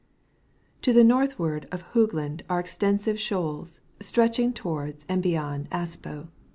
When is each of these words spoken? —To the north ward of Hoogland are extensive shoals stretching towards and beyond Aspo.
—To 0.81 0.93
the 0.93 1.03
north 1.03 1.37
ward 1.37 1.67
of 1.71 1.91
Hoogland 1.93 2.41
are 2.49 2.59
extensive 2.59 3.19
shoals 3.19 3.81
stretching 3.99 4.51
towards 4.51 5.05
and 5.07 5.21
beyond 5.21 5.69
Aspo. 5.69 6.29